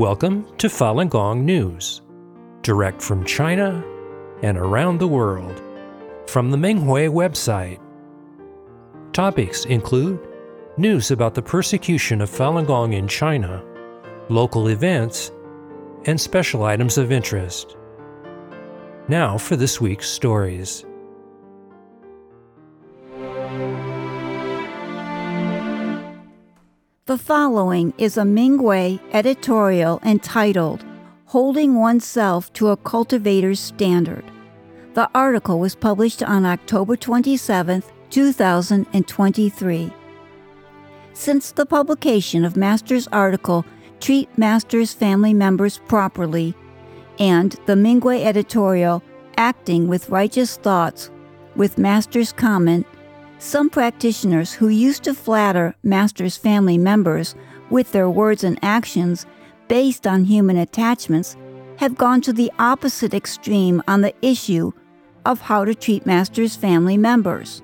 [0.00, 2.00] Welcome to Falun Gong News,
[2.62, 3.84] direct from China
[4.42, 5.62] and around the world,
[6.26, 7.78] from the Minghui website.
[9.12, 10.18] Topics include
[10.78, 13.62] news about the persecution of Falun Gong in China,
[14.30, 15.32] local events,
[16.06, 17.76] and special items of interest.
[19.06, 20.86] Now for this week's stories.
[27.10, 30.84] The following is a Minghui editorial entitled
[31.24, 34.24] Holding Oneself to a Cultivator's Standard.
[34.94, 39.92] The article was published on October 27, 2023.
[41.12, 43.64] Since the publication of Master's article,
[43.98, 46.54] Treat Master's Family Members Properly,
[47.18, 49.02] and the Minghui editorial,
[49.36, 51.10] Acting with Righteous Thoughts,
[51.56, 52.86] with Master's comment,
[53.40, 57.34] some practitioners who used to flatter Master's family members
[57.70, 59.24] with their words and actions
[59.66, 61.36] based on human attachments
[61.78, 64.72] have gone to the opposite extreme on the issue
[65.24, 67.62] of how to treat Master's family members.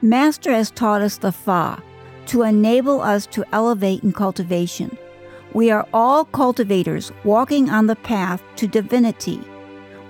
[0.00, 1.82] Master has taught us the Fa
[2.26, 4.96] to enable us to elevate in cultivation.
[5.54, 9.40] We are all cultivators walking on the path to divinity.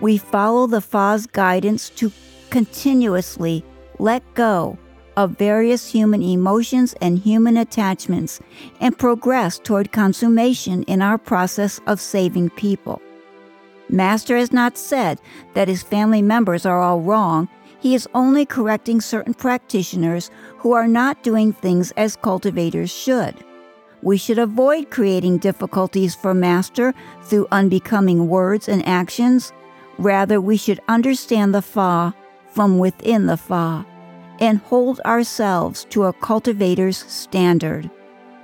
[0.03, 2.13] We follow the Fa's guidance to
[2.51, 3.65] continuously
[3.99, 4.79] let go
[5.17, 8.41] of various human emotions and human attachments
[8.81, 13.03] and progress toward consummation in our process of saving people.
[13.89, 15.21] Master has not said
[15.55, 17.49] that his family members are all wrong.
[17.81, 23.35] He is only correcting certain practitioners who are not doing things as cultivators should.
[24.03, 29.53] We should avoid creating difficulties for Master through unbecoming words and actions.
[29.99, 32.15] Rather, we should understand the Fa
[32.51, 33.87] from within the Fa
[34.41, 37.91] and hold ourselves to a cultivator's standard.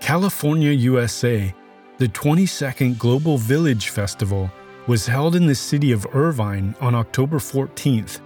[0.01, 1.55] California, USA,
[1.99, 4.51] the 22nd Global Village Festival
[4.87, 8.21] was held in the city of Irvine on October 14th.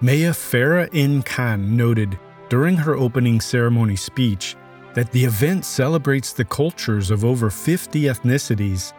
[0.00, 1.22] Maya Farrah N.
[1.22, 2.18] Khan noted
[2.48, 4.56] during her opening ceremony speech
[4.94, 8.92] that the event celebrates the cultures of over 50 ethnicities.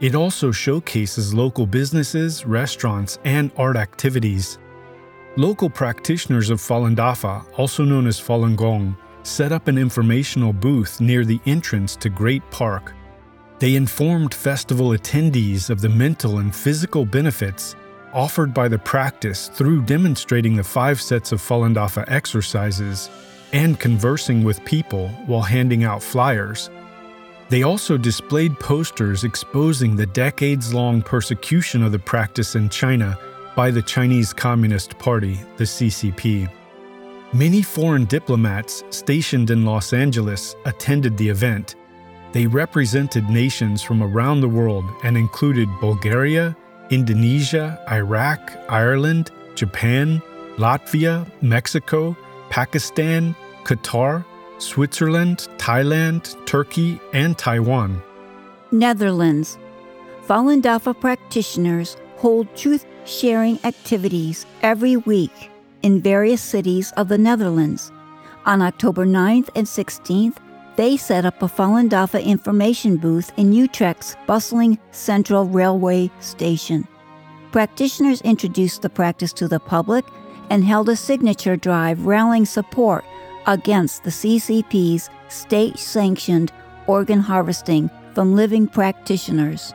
[0.00, 4.58] It also showcases local businesses, restaurants, and art activities.
[5.36, 11.00] Local practitioners of Falun Dafa, also known as Falun Gong, set up an informational booth
[11.00, 12.94] near the entrance to Great Park.
[13.58, 17.76] They informed festival attendees of the mental and physical benefits
[18.12, 23.10] offered by the practice through demonstrating the five sets of Falun Dafa exercises
[23.52, 26.70] and conversing with people while handing out flyers.
[27.48, 33.18] They also displayed posters exposing the decades long persecution of the practice in China
[33.58, 36.48] by the Chinese Communist Party, the CCP.
[37.32, 41.74] Many foreign diplomats stationed in Los Angeles attended the event.
[42.30, 46.56] They represented nations from around the world and included Bulgaria,
[46.90, 50.22] Indonesia, Iraq, Ireland, Japan,
[50.56, 52.16] Latvia, Mexico,
[52.50, 54.24] Pakistan, Qatar,
[54.58, 58.00] Switzerland, Thailand, Turkey, and Taiwan.
[58.70, 59.58] Netherlands.
[60.28, 65.50] Falun Dafa practitioners hold truth sharing activities every week
[65.82, 67.90] in various cities of the Netherlands.
[68.44, 70.36] On October 9th and 16th,
[70.76, 76.86] they set up a Falun Dafa information booth in Utrecht's bustling Central Railway station.
[77.50, 80.04] Practitioners introduced the practice to the public
[80.50, 83.04] and held a signature drive rallying support
[83.46, 86.52] against the CCP's state sanctioned
[86.86, 89.74] organ harvesting from living practitioners.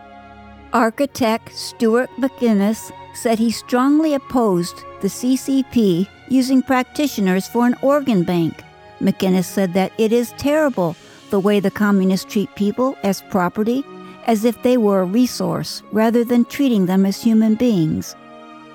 [0.72, 8.64] Architect Stuart McInnes said he strongly opposed the CCP using practitioners for an organ bank.
[9.00, 10.96] McInnes said that it is terrible
[11.30, 13.84] the way the communists treat people as property,
[14.28, 18.16] as if they were a resource, rather than treating them as human beings.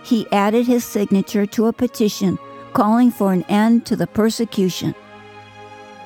[0.03, 2.39] He added his signature to a petition
[2.73, 4.95] calling for an end to the persecution.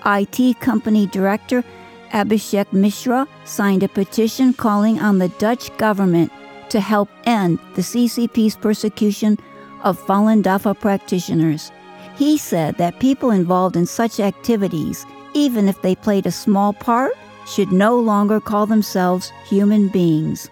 [0.05, 1.65] IT company director
[2.13, 6.31] Abhishek Mishra signed a petition calling on the Dutch government
[6.73, 9.39] to help end the CCP's persecution
[9.85, 11.71] of Falun Dafa practitioners.
[12.17, 15.05] He said that people involved in such activities,
[15.35, 17.13] even if they played a small part,
[17.47, 20.51] should no longer call themselves human beings.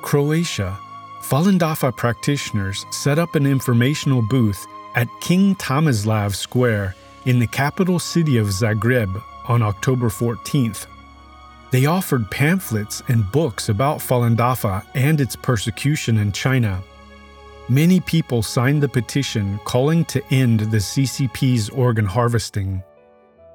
[0.00, 0.78] Croatia.
[1.20, 6.94] Falun Dafa practitioners set up an informational booth at King Tomislav Square
[7.26, 10.86] in the capital city of Zagreb on October 14th.
[11.72, 16.82] They offered pamphlets and books about Falun Dafa and its persecution in China.
[17.68, 22.82] Many people signed the petition calling to end the CCP's organ harvesting.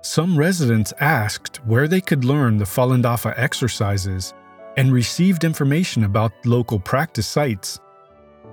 [0.01, 4.33] Some residents asked where they could learn the Falun Dafa exercises,
[4.77, 7.79] and received information about local practice sites.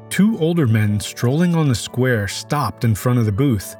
[0.08, 3.76] Two older men strolling on the square stopped in front of the booth.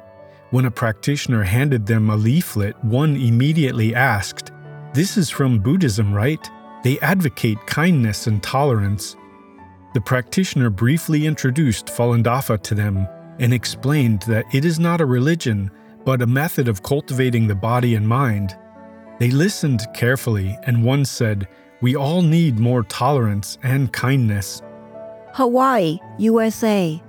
[0.51, 4.51] When a practitioner handed them a leaflet, one immediately asked,
[4.95, 6.49] This is from Buddhism, right?
[6.81, 9.17] They advocate kindness and tolerance.
[9.93, 13.05] The practitioner briefly introduced Falun Dafa to them
[13.37, 15.69] and explained that it is not a religion,
[16.05, 18.57] but a method of cultivating the body and mind.
[19.19, 21.49] They listened carefully, and one said,
[21.81, 24.61] We all need more tolerance and kindness.
[25.33, 27.03] Hawaii, USA.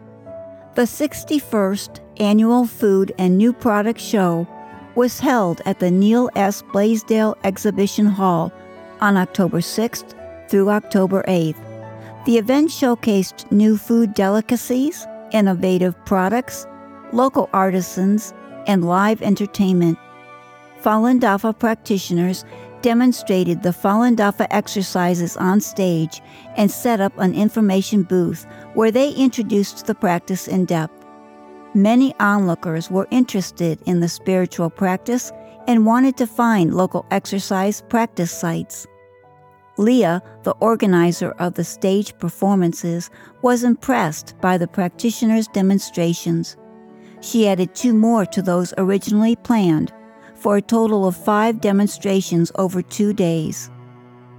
[0.74, 4.48] The 61st Annual Food and New Product Show
[4.96, 6.62] was held at the Neil S.
[6.72, 8.52] Blaisdell Exhibition Hall
[9.00, 10.14] on October 6th
[10.48, 12.24] through October 8th.
[12.24, 16.66] The event showcased new food delicacies, innovative products,
[17.12, 18.32] local artisans,
[18.66, 19.98] and live entertainment.
[20.82, 22.44] Falun Dafa practitioners
[22.82, 26.20] demonstrated the Falun Dafa exercises on stage
[26.56, 30.95] and set up an information booth where they introduced the practice in depth.
[31.76, 35.30] Many onlookers were interested in the spiritual practice
[35.66, 38.86] and wanted to find local exercise practice sites.
[39.76, 43.10] Leah, the organizer of the stage performances,
[43.42, 46.56] was impressed by the practitioners' demonstrations.
[47.20, 49.92] She added two more to those originally planned,
[50.34, 53.70] for a total of five demonstrations over two days.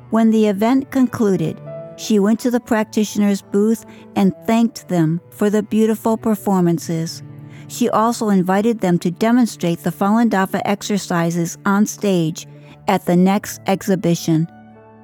[0.09, 1.61] When the event concluded,
[1.97, 3.85] she went to the practitioners' booth
[4.15, 7.21] and thanked them for the beautiful performances.
[7.67, 12.47] She also invited them to demonstrate the Falun Dafa exercises on stage
[12.87, 14.47] at the next exhibition.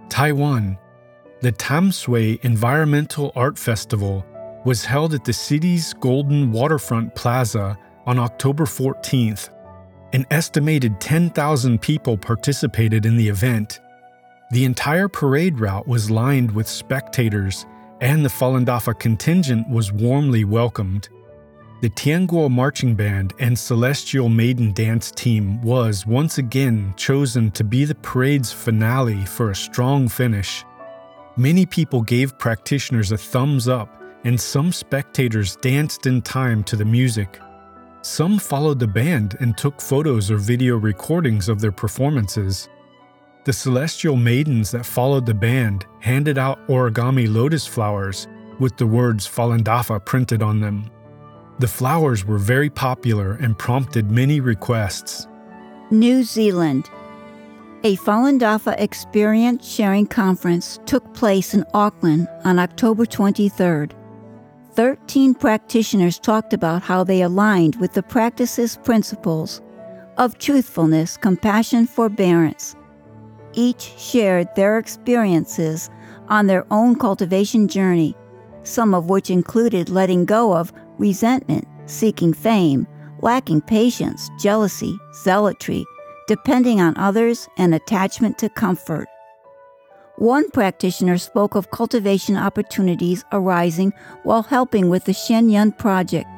[0.10, 0.78] Taiwan.
[1.42, 4.26] The Tamsui Environmental Art Festival
[4.66, 9.50] was held at the city's Golden Waterfront Plaza on October 14th.
[10.14, 13.82] An estimated 10,000 people participated in the event.
[14.52, 17.66] The entire parade route was lined with spectators,
[18.00, 21.10] and the Falun Dafa contingent was warmly welcomed.
[21.84, 27.84] The Tianguo Marching Band and Celestial Maiden Dance Team was once again chosen to be
[27.84, 30.64] the parade's finale for a strong finish.
[31.36, 36.86] Many people gave practitioners a thumbs up, and some spectators danced in time to the
[36.86, 37.42] music.
[38.02, 42.70] Some followed the band and took photos or video recordings of their performances.
[43.44, 49.28] The celestial maidens that followed the band handed out origami lotus flowers with the words
[49.28, 50.90] Falun Dafa printed on them.
[51.60, 55.28] The flowers were very popular and prompted many requests.
[55.92, 56.90] New Zealand.
[57.84, 63.92] A Falun Dafa experience sharing conference took place in Auckland on October 23rd.
[64.72, 69.62] Thirteen practitioners talked about how they aligned with the practice's principles
[70.18, 72.76] of truthfulness, compassion, forbearance.
[73.54, 75.92] Each shared their experiences
[76.30, 78.16] on their own cultivation journey,
[78.64, 80.74] some of which included letting go of
[81.04, 82.88] resentment, seeking fame,
[83.22, 85.86] lacking patience, jealousy, zealotry,
[86.28, 89.08] depending on others, and attachment to comfort.
[90.16, 93.92] One practitioner spoke of cultivation opportunities arising
[94.24, 96.30] while helping with the Shen Yun project.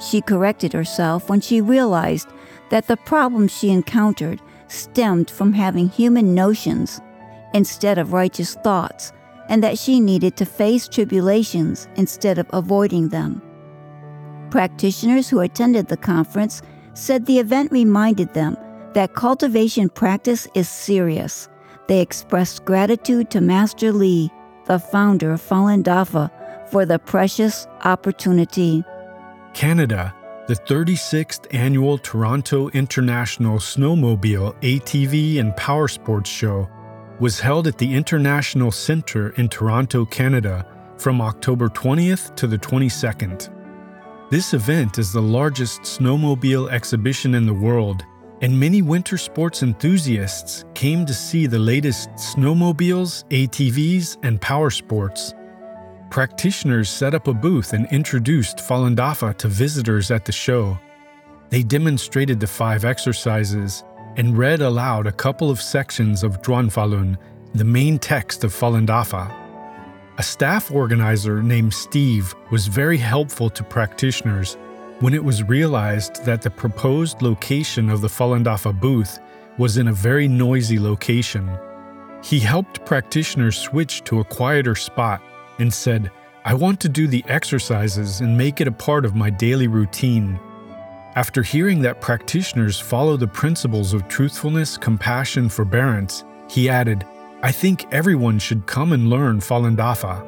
[0.00, 2.28] She corrected herself when she realized
[2.70, 7.00] that the problems she encountered stemmed from having human notions
[7.54, 9.12] instead of righteous thoughts,
[9.48, 13.40] and that she needed to face tribulations instead of avoiding them.
[14.52, 16.60] Practitioners who attended the conference
[16.92, 18.54] said the event reminded them
[18.92, 21.48] that cultivation practice is serious.
[21.88, 24.30] They expressed gratitude to Master Li,
[24.66, 26.30] the founder of Falun Dafa,
[26.68, 28.84] for the precious opportunity.
[29.54, 30.14] Canada,
[30.48, 36.68] the 36th annual Toronto International Snowmobile, ATV, and Power Sports Show
[37.18, 40.66] was held at the International Centre in Toronto, Canada
[40.98, 43.61] from October 20th to the 22nd.
[44.32, 48.06] This event is the largest snowmobile exhibition in the world,
[48.40, 55.34] and many winter sports enthusiasts came to see the latest snowmobiles, ATVs, and power sports.
[56.10, 60.78] Practitioners set up a booth and introduced Falun Dafa to visitors at the show.
[61.50, 63.84] They demonstrated the five exercises
[64.16, 67.18] and read aloud a couple of sections of Zhuan Falun,
[67.52, 69.41] the main text of Falun Dafa.
[70.18, 74.58] A staff organizer named Steve was very helpful to practitioners
[75.00, 79.18] when it was realized that the proposed location of the Falun Dafa booth
[79.56, 81.50] was in a very noisy location.
[82.22, 85.22] He helped practitioners switch to a quieter spot
[85.58, 86.10] and said,
[86.44, 90.38] I want to do the exercises and make it a part of my daily routine.
[91.14, 97.06] After hearing that practitioners follow the principles of truthfulness, compassion, forbearance, he added,
[97.44, 100.22] I think everyone should come and learn Falun Dafa.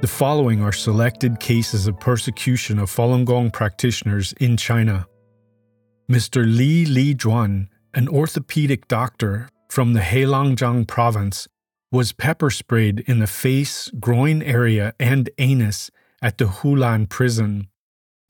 [0.00, 5.06] The following are selected cases of persecution of Falun Gong practitioners in China.
[6.10, 6.44] Mr.
[6.44, 11.46] Li Lijuan, an orthopedic doctor from the Heilongjiang province,
[11.92, 15.90] was pepper sprayed in the face, groin area, and anus
[16.22, 17.68] at the Hulan prison.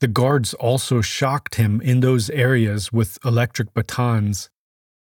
[0.01, 4.49] The guards also shocked him in those areas with electric batons.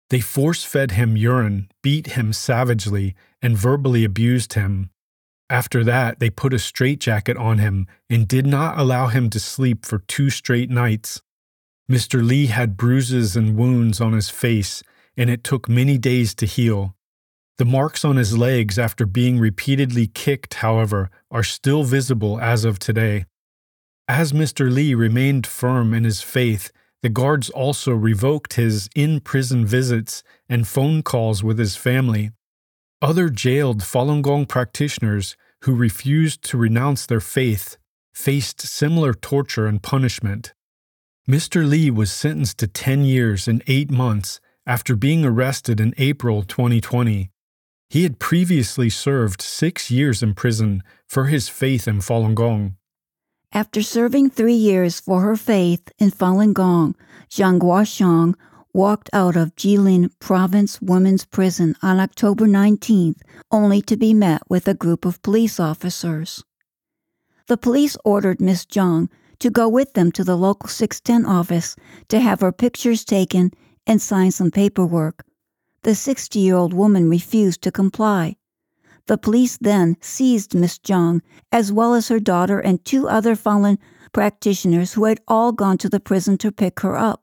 [0.09, 4.91] They force fed him urine, beat him savagely, and verbally abused him.
[5.50, 9.85] After that, they put a straitjacket on him and did not allow him to sleep
[9.85, 11.21] for two straight nights.
[11.91, 12.25] Mr.
[12.25, 14.81] Li had bruises and wounds on his face,
[15.17, 16.94] and it took many days to heal.
[17.57, 22.79] The marks on his legs after being repeatedly kicked, however, are still visible as of
[22.79, 23.25] today.
[24.07, 24.71] As Mr.
[24.71, 26.71] Li remained firm in his faith,
[27.01, 32.31] the guards also revoked his in prison visits and phone calls with his family
[33.05, 37.77] other jailed Falun Gong practitioners who refused to renounce their faith
[38.15, 40.53] faced similar torture and punishment.
[41.29, 41.67] Mr.
[41.67, 47.29] Li was sentenced to 10 years and 8 months after being arrested in April 2020.
[47.89, 52.75] He had previously served six years in prison for his faith in Falun Gong.
[53.51, 56.96] After serving three years for her faith in Falun Gong,
[57.30, 58.36] Zhang Guoxiang
[58.74, 64.68] walked out of Jilin Province Women's Prison on October 19th, only to be met with
[64.68, 66.44] a group of police officers.
[67.48, 69.08] The police ordered Miss Zhang
[69.39, 71.75] to go with them to the local 610 office
[72.10, 73.51] to have her pictures taken
[73.88, 75.25] and sign some paperwork.
[75.86, 78.38] The 60 year old woman refused to comply.
[79.06, 83.77] The police then seized Miss Zhang, as well as her daughter and two other Falun
[84.12, 87.22] practitioners who had all gone to the prison to pick her up.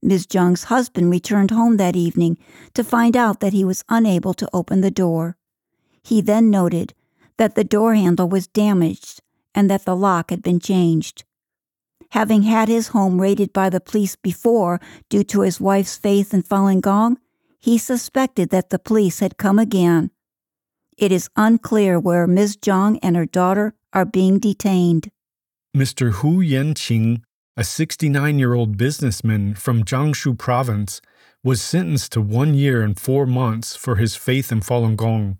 [0.00, 0.26] Ms.
[0.26, 2.38] Zhang's husband returned home that evening
[2.72, 5.36] to find out that he was unable to open the door.
[6.02, 6.94] He then noted
[7.36, 9.20] that the door handle was damaged
[9.54, 11.24] and that the lock had been changed.
[12.12, 14.80] Having had his home raided by the police before
[15.10, 17.18] due to his wife's faith in Falun Gong,
[17.66, 20.10] he suspected that the police had come again.
[20.96, 22.56] It is unclear where Ms.
[22.56, 25.10] Zhang and her daughter are being detained.
[25.76, 26.12] Mr.
[26.12, 27.20] Hu Yanqing
[27.56, 31.00] a 69 year old businessman from Jiangsu province,
[31.42, 35.38] was sentenced to one year and four months for his faith in Falun Gong.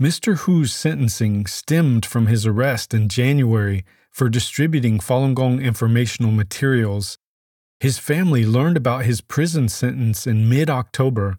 [0.00, 0.38] Mr.
[0.38, 7.18] Hu's sentencing stemmed from his arrest in January for distributing Falun Gong informational materials.
[7.78, 11.38] His family learned about his prison sentence in mid October.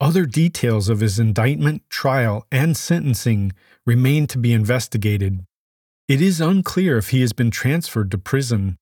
[0.00, 3.52] Other details of his indictment, trial, and sentencing
[3.84, 5.44] remain to be investigated.
[6.06, 8.78] It is unclear if he has been transferred to prison.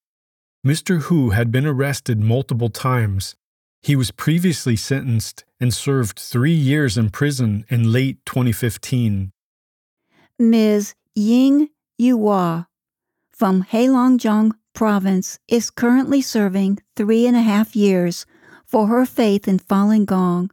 [0.64, 1.02] Mr.
[1.02, 3.34] Hu had been arrested multiple times.
[3.82, 9.32] He was previously sentenced and served three years in prison in late 2015.
[10.38, 10.94] Ms.
[11.14, 12.66] Ying Yuhua
[13.30, 18.26] from Heilongjiang Province is currently serving three and a half years
[18.66, 20.50] for her faith in Falun Gong.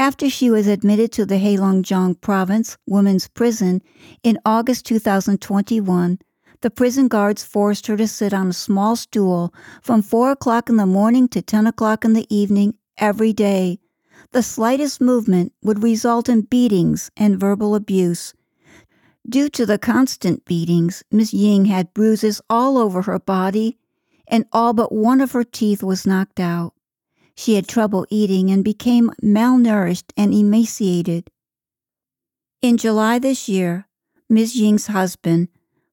[0.00, 3.82] After she was admitted to the Heilongjiang Province Women's Prison
[4.22, 6.20] in August 2021,
[6.60, 9.52] the prison guards forced her to sit on a small stool
[9.82, 13.80] from 4 o'clock in the morning to 10 o'clock in the evening every day.
[14.30, 18.34] The slightest movement would result in beatings and verbal abuse.
[19.28, 23.78] Due to the constant beatings, Miss Ying had bruises all over her body,
[24.28, 26.72] and all but one of her teeth was knocked out.
[27.38, 31.30] She had trouble eating and became malnourished and emaciated.
[32.60, 33.86] In July this year,
[34.28, 34.56] Ms.
[34.56, 35.46] Ying's husband,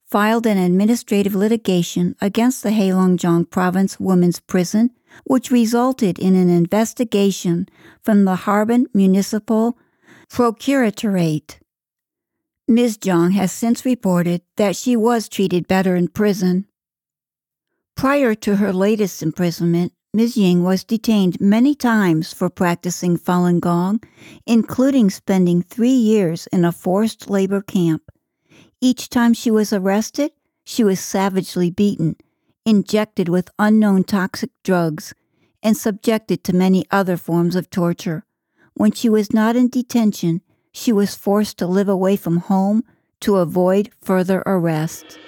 [0.08, 4.90] filed an administrative litigation against the Heilongjiang Province Women's Prison,
[5.26, 7.70] which resulted in an investigation
[8.02, 9.78] from the Harbin Municipal
[10.32, 11.60] Procuratorate.
[12.68, 12.98] Ms.
[12.98, 16.66] Zhang has since reported that she was treated better in prison.
[17.96, 20.38] Prior to her latest imprisonment, Ms.
[20.38, 24.02] Ying was detained many times for practicing Falun Gong,
[24.46, 28.02] including spending three years in a forced labor camp.
[28.80, 30.32] Each time she was arrested,
[30.64, 32.16] she was savagely beaten,
[32.66, 35.14] injected with unknown toxic drugs,
[35.62, 38.24] and subjected to many other forms of torture.
[38.74, 40.42] When she was not in detention,
[40.72, 42.86] she was forced to live away from home
[43.20, 45.20] to avoid further arrest.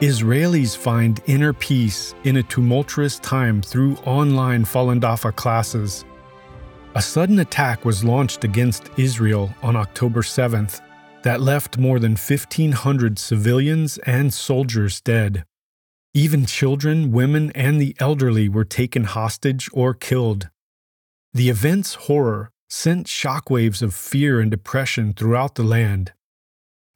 [0.00, 6.06] Israelis find inner peace in a tumultuous time through online Falun Dafa classes.
[6.94, 10.80] A sudden attack was launched against Israel on October 7th
[11.22, 15.44] that left more than 1,500 civilians and soldiers dead.
[16.14, 20.48] Even children, women, and the elderly were taken hostage or killed.
[21.34, 26.14] The event's horror sent shockwaves of fear and depression throughout the land.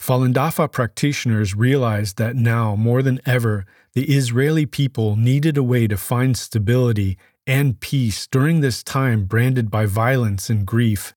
[0.01, 5.87] Falun Dafa practitioners realized that now, more than ever, the Israeli people needed a way
[5.87, 11.15] to find stability and peace during this time branded by violence and grief.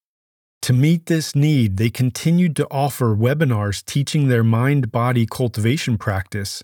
[0.64, 6.64] To meet this need, they continued to offer webinars teaching their mind body cultivation practice.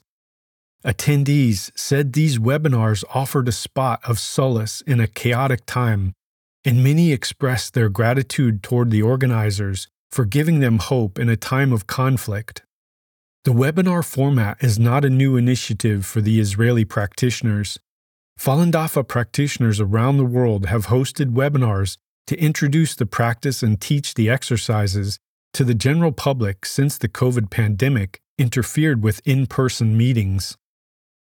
[0.86, 6.14] Attendees said these webinars offered a spot of solace in a chaotic time,
[6.66, 11.74] and many expressed their gratitude toward the organizers for giving them hope in a time
[11.74, 12.62] of conflict.
[13.46, 17.80] The webinar format is not a new initiative for the Israeli practitioners.
[18.40, 24.14] Falun Dafa practitioners around the world have hosted webinars to introduce the practice and teach
[24.14, 25.18] the exercises
[25.52, 30.56] to the general public since the COVID pandemic interfered with in person meetings.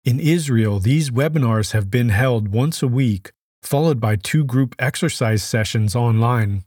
[0.04, 5.44] In Israel, these webinars have been held once a week, followed by two group exercise
[5.44, 6.64] sessions online.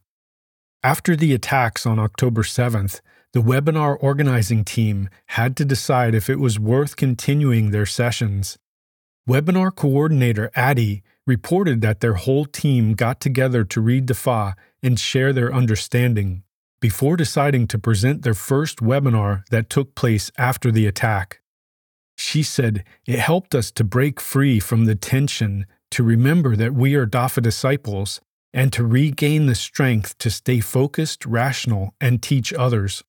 [0.84, 3.00] After the attacks on October 7th,
[3.32, 8.58] the webinar organizing team had to decide if it was worth continuing their sessions.
[9.26, 15.00] Webinar coordinator Adi reported that their whole team got together to read the Fa and
[15.00, 16.42] share their understanding
[16.82, 21.40] before deciding to present their first webinar that took place after the attack.
[22.18, 26.94] She said, It helped us to break free from the tension, to remember that we
[26.94, 28.20] are Dafa disciples,
[28.54, 33.02] and to regain the strength to stay focused, rational, and teach others.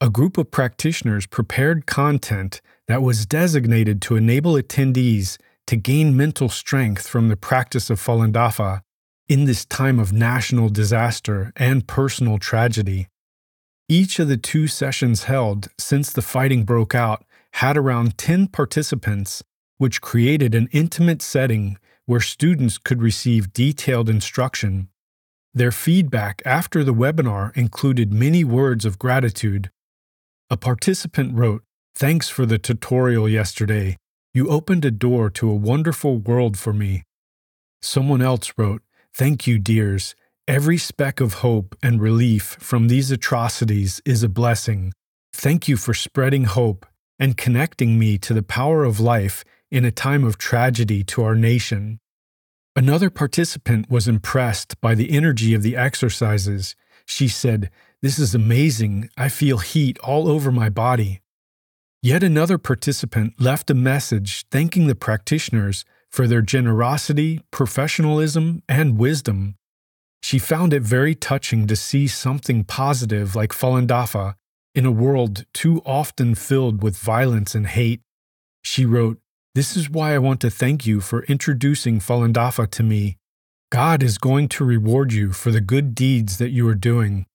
[0.00, 6.48] A group of practitioners prepared content that was designated to enable attendees to gain mental
[6.48, 8.80] strength from the practice of Falun Dafa
[9.28, 13.06] in this time of national disaster and personal tragedy.
[13.88, 19.42] Each of the two sessions held since the fighting broke out had around 10 participants,
[19.76, 21.76] which created an intimate setting
[22.10, 24.88] where students could receive detailed instruction.
[25.54, 29.70] Their feedback after the webinar included many words of gratitude.
[30.50, 31.62] A participant wrote,
[31.94, 33.96] Thanks for the tutorial yesterday.
[34.34, 37.04] You opened a door to a wonderful world for me.
[37.80, 38.82] Someone else wrote,
[39.14, 40.16] Thank you, dears.
[40.48, 44.92] Every speck of hope and relief from these atrocities is a blessing.
[45.32, 46.86] Thank you for spreading hope
[47.20, 51.34] and connecting me to the power of life in a time of tragedy to our
[51.34, 52.00] nation.
[52.76, 56.76] Another participant was impressed by the energy of the exercises.
[57.04, 59.10] She said, This is amazing.
[59.16, 61.20] I feel heat all over my body.
[62.02, 69.56] Yet another participant left a message thanking the practitioners for their generosity, professionalism, and wisdom.
[70.22, 74.34] She found it very touching to see something positive like Falun Dafa
[74.74, 78.00] in a world too often filled with violence and hate.
[78.62, 79.18] She wrote,
[79.52, 83.16] This is why I want to thank you for introducing Falun Dafa to me.
[83.72, 87.26] God is going to reward you for the good deeds that you are doing.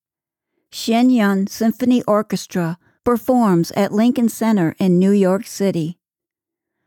[0.72, 5.98] Shen Yun Symphony Orchestra performs at Lincoln Center in New York City.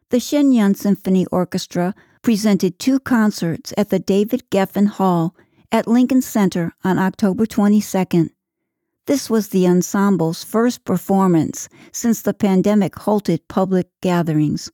[0.09, 5.37] The Shen Yun Symphony Orchestra presented two concerts at the David Geffen Hall
[5.71, 8.31] at Lincoln Center on October 22nd.
[9.05, 14.71] This was the ensemble's first performance since the pandemic halted public gatherings.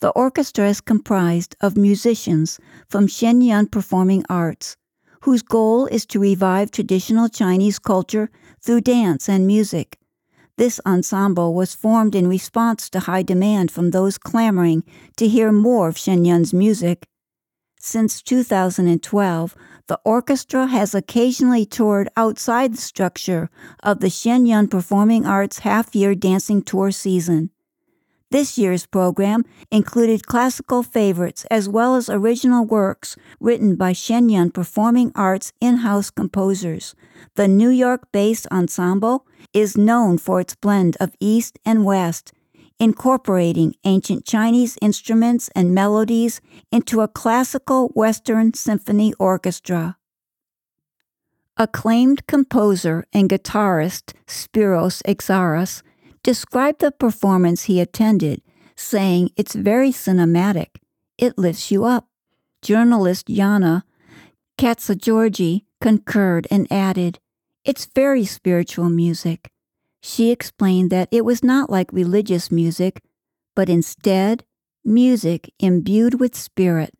[0.00, 2.58] The orchestra is comprised of musicians
[2.88, 4.76] from Shen Yun Performing Arts,
[5.22, 8.30] whose goal is to revive traditional Chinese culture
[8.62, 9.98] through dance and music.
[10.56, 14.84] This ensemble was formed in response to high demand from those clamoring
[15.18, 17.06] to hear more of Shen Yun's music.
[17.78, 19.54] Since 2012,
[19.86, 23.50] the orchestra has occasionally toured outside the structure
[23.82, 27.50] of the Shen Yun Performing Arts half year dancing tour season.
[28.30, 34.52] This year's program included classical favorites as well as original works written by Shen Yun
[34.52, 36.94] Performing Arts in house composers.
[37.34, 42.32] The New York based ensemble is known for its blend of East and West,
[42.78, 46.40] incorporating ancient Chinese instruments and melodies
[46.70, 49.96] into a classical Western symphony orchestra.
[51.56, 55.82] Acclaimed composer and guitarist Spiros Exaras
[56.22, 58.42] described the performance he attended,
[58.76, 60.76] saying it's very cinematic.
[61.18, 62.08] It lifts you up.
[62.62, 63.82] Journalist Yana
[64.58, 67.18] Katsageorgi concurred and added,
[67.64, 69.50] It's very spiritual music.
[70.02, 73.02] She explained that it was not like religious music,
[73.54, 74.44] but instead
[74.84, 76.94] music imbued with spirit.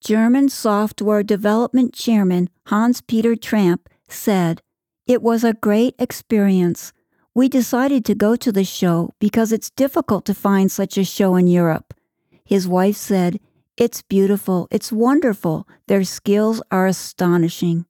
[0.00, 4.62] German software development chairman Hans Peter Tramp said,
[5.06, 6.92] It was a great experience.
[7.32, 11.36] We decided to go to the show because it's difficult to find such a show
[11.36, 11.94] in Europe.
[12.44, 13.38] His wife said,
[13.76, 17.86] It's beautiful, it's wonderful, their skills are astonishing.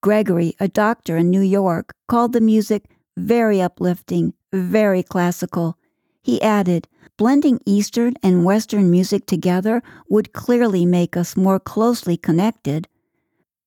[0.00, 5.76] Gregory, a doctor in New York, called the music very uplifting, very classical.
[6.22, 6.88] He added,
[7.18, 12.88] blending Eastern and Western music together would clearly make us more closely connected.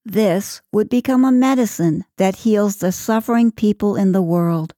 [0.04, 4.73] This would become a medicine that heals the suffering people in the world.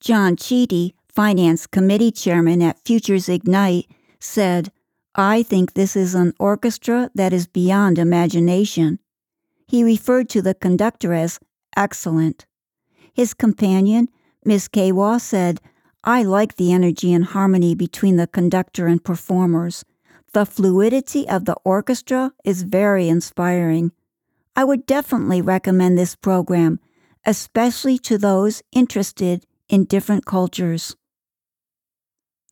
[0.00, 3.86] John Chiti, Finance Committee Chairman at Futures Ignite,
[4.20, 4.70] said,
[5.14, 9.00] I think this is an orchestra that is beyond imagination.
[9.66, 11.40] He referred to the conductor as
[11.76, 12.46] excellent.
[13.12, 14.08] His companion,
[14.44, 15.60] Miss Kawa, said,
[16.04, 19.84] I like the energy and harmony between the conductor and performers.
[20.32, 23.90] The fluidity of the orchestra is very inspiring.
[24.54, 26.78] I would definitely recommend this program,
[27.26, 30.96] especially to those interested in different cultures.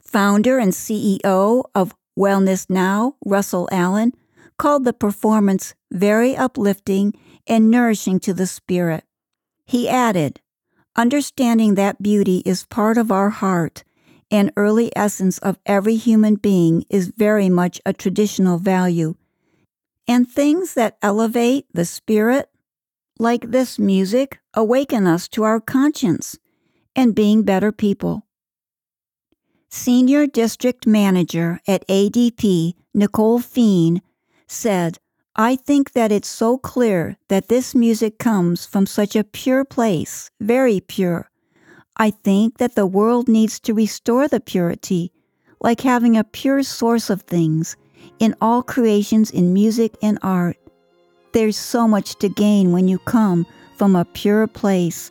[0.03, 4.13] Founder and CEO of Wellness Now, Russell Allen,
[4.59, 7.15] called the performance very uplifting
[7.47, 9.05] and nourishing to the spirit.
[9.65, 10.41] He added,
[10.97, 13.85] Understanding that beauty is part of our heart
[14.31, 19.15] and early essence of every human being is very much a traditional value.
[20.09, 22.49] And things that elevate the spirit,
[23.19, 26.39] like this music, awaken us to our conscience
[26.97, 28.27] and being better people.
[29.69, 34.01] Senior District Manager at ADP, Nicole Feen,
[34.47, 34.99] said,
[35.37, 40.31] I think that it's so clear that this music comes from such a pure place,
[40.41, 41.31] very pure.
[41.99, 45.13] I think that the world needs to restore the purity,
[45.61, 47.77] like having a pure source of things
[48.19, 50.57] in all creations in music and art.
[51.33, 55.11] There's so much to gain when you come from a pure place